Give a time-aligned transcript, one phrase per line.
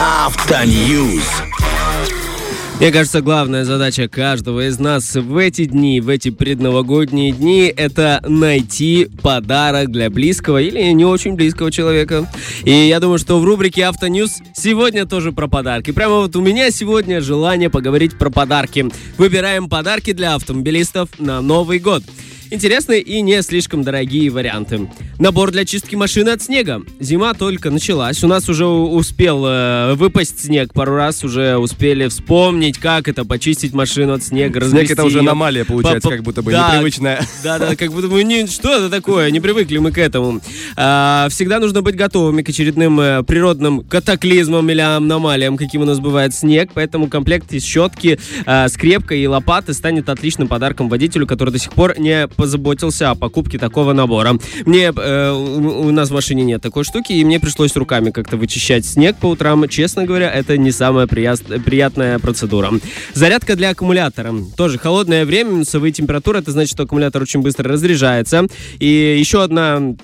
[0.00, 1.22] Автоньюз.
[2.80, 8.20] Мне кажется, главная задача каждого из нас в эти дни, в эти предновогодние дни, это
[8.26, 12.30] найти подарок для близкого или не очень близкого человека.
[12.64, 15.90] И я думаю, что в рубрике Автоньюз сегодня тоже про подарки.
[15.90, 18.90] Прямо вот у меня сегодня желание поговорить про подарки.
[19.18, 22.02] Выбираем подарки для автомобилистов на Новый год.
[22.52, 24.86] Интересные и не слишком дорогие варианты.
[25.18, 26.82] Набор для чистки машины от снега.
[27.00, 28.22] Зима только началась.
[28.22, 31.24] У нас уже успел э, выпасть снег пару раз.
[31.24, 34.60] Уже успели вспомнить, как это почистить машину от снега.
[34.68, 35.22] Снег это уже ее.
[35.22, 37.26] аномалия получается, как будто бы да, непривычная.
[37.42, 40.42] Да, да, как будто бы не, что это такое, не привыкли мы к этому.
[40.76, 46.00] А, всегда нужно быть готовыми к очередным э, природным катаклизмам или аномалиям, каким у нас
[46.00, 46.72] бывает снег.
[46.74, 51.72] Поэтому комплект из щетки, э, скрепка и лопаты станет отличным подарком водителю, который до сих
[51.72, 54.36] пор не позаботился о покупке такого набора.
[54.66, 58.84] Мне э, у, нас в машине нет такой штуки, и мне пришлось руками как-то вычищать
[58.84, 59.68] снег по утрам.
[59.68, 62.72] Честно говоря, это не самая приятная процедура.
[63.14, 64.34] Зарядка для аккумулятора.
[64.56, 68.48] Тоже холодное время, минусовые температуры, это значит, что аккумулятор очень быстро разряжается.
[68.80, 69.94] И еще одна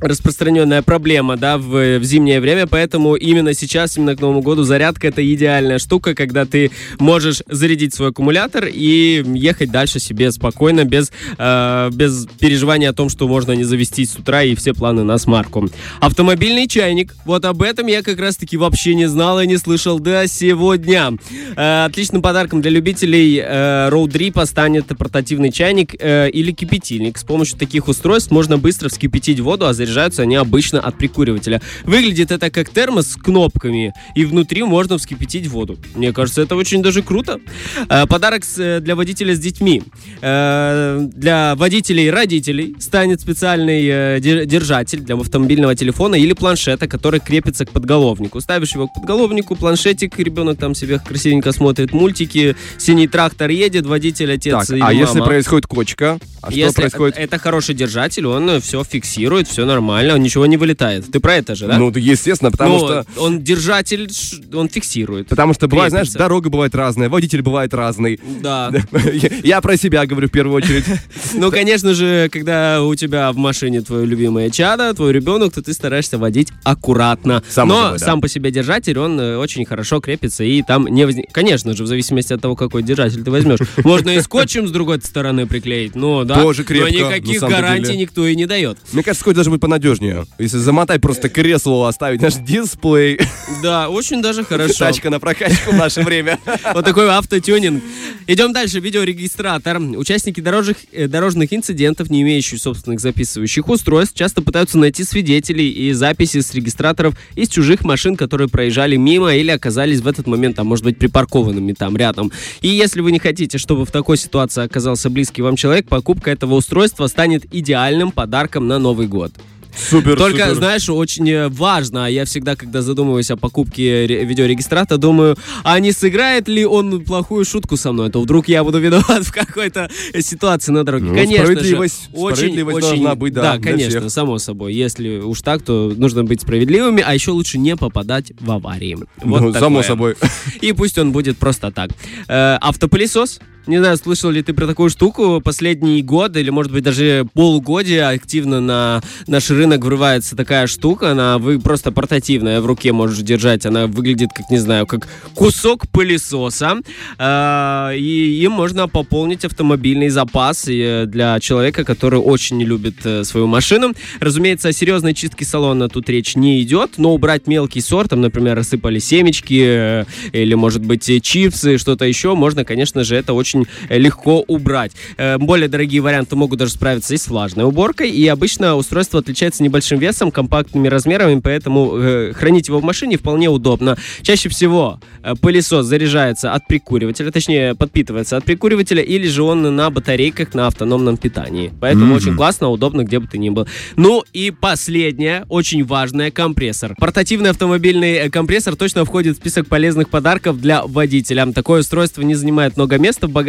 [0.00, 5.08] распространенная проблема, да, в, в зимнее время, поэтому именно сейчас, именно к Новому году, зарядка
[5.08, 11.12] это идеальная штука, когда ты можешь зарядить свой аккумулятор и ехать дальше себе спокойно, без,
[11.38, 15.18] э, без переживания о том, что можно не завестись с утра и все планы на
[15.18, 15.68] смарку.
[16.00, 20.26] Автомобильный чайник, вот об этом я как раз-таки вообще не знал и не слышал до
[20.26, 21.12] сегодня.
[21.56, 27.18] Э, отличным подарком для любителей э, роудрипа станет портативный чайник э, или кипятильник.
[27.18, 31.60] С помощью таких устройств можно быстро вскипятить воду, а заряжаются они обычно от прикуривателя.
[31.84, 35.78] Выглядит это как термос с кнопками, и внутри можно вскипятить воду.
[35.94, 37.40] Мне кажется, это очень даже круто.
[37.88, 39.82] Э, подарок э, для водителя с детьми.
[40.20, 47.64] Э, для водителей и родителей станет специальный держатель для автомобильного телефона или планшета, который крепится
[47.64, 48.40] к подголовнику.
[48.40, 54.32] Ставишь его к подголовнику, планшетик, ребенок там себе красивенько смотрит мультики, синий трактор едет, водитель,
[54.32, 54.92] отец так, и а мама.
[54.92, 56.18] если происходит кочка?
[56.42, 57.18] А если что происходит?
[57.18, 61.10] Это хороший держатель, он все фиксирует, все нормально, он ничего не вылетает.
[61.10, 61.78] Ты про это же, да?
[61.78, 63.06] Ну, естественно, потому ну, что...
[63.16, 64.10] Он держатель,
[64.52, 65.28] он фиксирует.
[65.28, 68.20] Потому что бывает, знаешь, дорога бывает разная, водитель бывает разный.
[68.40, 68.72] Да.
[69.42, 70.84] Я про себя говорю в первую очередь.
[71.34, 75.72] Ну, конечно же, когда у тебя в машине твое любимое чадо, твой ребенок, то ты
[75.72, 77.42] стараешься водить аккуратно.
[77.56, 81.26] Но сам по себе держатель, он э, очень хорошо крепится, и там не.
[81.32, 83.60] Конечно же, в зависимости от того, какой держатель ты возьмешь.
[83.84, 86.34] Можно и скотчем с другой стороны приклеить, но да.
[86.34, 86.92] Тоже крепко.
[86.92, 88.78] Но никаких гарантий никто и не дает.
[88.92, 90.26] Мне кажется, скотч быть понадежнее.
[90.40, 93.20] Если замотать просто кресло оставить, наш дисплей.
[93.62, 94.86] Да, очень даже хорошо.
[94.86, 96.40] Тачка на прокачку в наше время.
[96.74, 97.80] Вот такой автотюнинг.
[98.26, 98.80] Идем дальше.
[98.80, 99.78] Видеорегистратор.
[99.78, 105.92] Участники дорожных, э, дорожных инцидентов, не имеющие собственных записывающих устройств, часто пытаются найти свидетелей и
[105.92, 110.64] записи с регистраторов из чужих машин, которые проезжали мимо или оказались в этот момент, а
[110.64, 112.32] может быть, припаркованными там рядом.
[112.62, 116.54] И если вы не хотите, чтобы в такой ситуации оказался близкий вам человек, покупка этого
[116.54, 119.32] устройства станет идеальным подарком на Новый год.
[119.74, 120.54] Супер, Только, супер.
[120.54, 126.48] знаешь, очень э, важно, я всегда, когда задумываюсь о покупке видеорегистратора, думаю, а не сыграет
[126.48, 129.90] ли он плохую шутку со мной, то вдруг я буду виноват в какой-то
[130.20, 131.06] ситуации на дороге.
[131.06, 134.10] Ну, конечно справедливость, же, очень, справедливость очень, должна быть, да, Да, конечно, всех.
[134.10, 134.74] само собой.
[134.74, 138.98] Если уж так, то нужно быть справедливыми, а еще лучше не попадать в аварии.
[139.22, 140.16] Вот ну, само собой.
[140.60, 141.90] И пусть он будет просто так.
[142.28, 145.40] Э, автопылесос не знаю, слышал ли ты про такую штуку.
[145.40, 151.12] Последние годы, или, может быть, даже полугодия активно на наш рынок врывается такая штука.
[151.12, 153.64] Она вы просто портативная, в руке можешь держать.
[153.64, 156.78] Она выглядит, как, не знаю, как кусок пылесоса.
[157.18, 163.46] Э, и им можно пополнить автомобильный запас для человека, который очень не любит э, свою
[163.46, 163.92] машину.
[164.20, 168.56] Разумеется, о серьезной чистке салона тут речь не идет, но убрать мелкий сорт, там, например,
[168.56, 173.66] рассыпали семечки, э, или, может быть, чипсы, что-то еще, можно, конечно же, это очень очень
[173.88, 174.92] э, легко убрать.
[175.16, 179.62] Э, более дорогие варианты могут даже справиться и с влажной уборкой, и обычно устройство отличается
[179.62, 183.96] небольшим весом, компактными размерами, поэтому э, хранить его в машине вполне удобно.
[184.22, 185.00] Чаще всего
[185.40, 191.16] пылесос заряжается от прикуривателя, точнее подпитывается от прикуривателя, или же он на батарейках на автономном
[191.16, 191.72] питании.
[191.80, 192.16] Поэтому mm-hmm.
[192.16, 193.66] очень классно, удобно, где бы ты ни был.
[193.96, 196.94] Ну и последнее, очень важное, компрессор.
[196.98, 201.50] Портативный автомобильный компрессор точно входит в список полезных подарков для водителя.
[201.52, 203.41] Такое устройство не занимает много места в багажнике.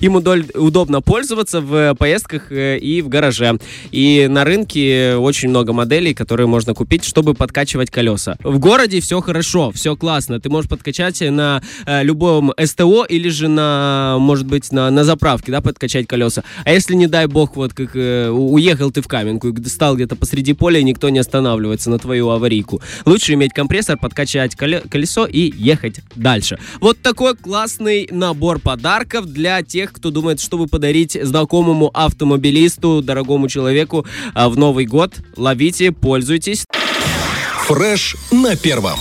[0.00, 3.58] Им удобно пользоваться в поездках э, и в гараже.
[3.90, 8.36] И на рынке очень много моделей, которые можно купить, чтобы подкачивать колеса.
[8.42, 10.40] В городе все хорошо, все классно.
[10.40, 15.52] Ты можешь подкачать на э, любом СТО или же на, может быть, на, на заправке,
[15.52, 16.44] да, подкачать колеса.
[16.64, 20.16] А если, не дай бог, вот как э, уехал ты в Каменку и стал где-то
[20.16, 22.80] посреди поля, и никто не останавливается на твою аварийку.
[23.04, 26.58] Лучше иметь компрессор, подкачать колесо и ехать дальше.
[26.80, 34.06] Вот такой классный набор подарков для тех, кто думает, чтобы подарить знакомому автомобилисту, дорогому человеку
[34.34, 35.14] а, в Новый год.
[35.36, 36.64] Ловите, пользуйтесь.
[37.66, 38.98] Фреш на первом.